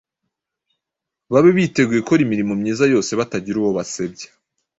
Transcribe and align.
babe 1.31 1.49
biteguye 1.57 1.99
gukora 2.01 2.21
imirimo 2.23 2.53
myiza 2.61 2.83
yose 2.93 3.11
batagira 3.19 3.57
uwo 3.59 3.71
basebya 3.77 4.29